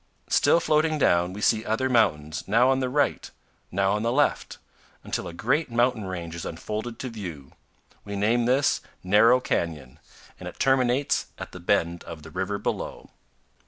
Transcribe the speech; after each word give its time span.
Still 0.29 0.59
floating 0.59 0.97
down, 0.97 1.31
we 1.31 1.41
see 1.41 1.63
other 1.63 1.87
mountains, 1.87 2.47
now 2.47 2.71
on 2.71 2.79
the 2.79 2.89
right, 2.89 3.29
now 3.71 3.91
on 3.91 4.01
the 4.01 4.11
left, 4.11 4.57
until 5.03 5.27
a 5.27 5.31
great 5.31 5.69
mountain 5.69 6.05
range 6.05 6.33
is 6.33 6.43
unfolded 6.43 6.97
to 6.97 7.09
view. 7.09 7.51
We 8.03 8.15
name 8.15 8.45
this 8.45 8.81
Narrow 9.03 9.39
Canyon, 9.39 9.99
and 10.39 10.49
it 10.49 10.57
terminates 10.57 11.27
at 11.37 11.51
the 11.51 11.59
bend 11.59 12.03
of 12.05 12.23
the 12.23 12.31
river 12.31 12.57
below. 12.57 13.11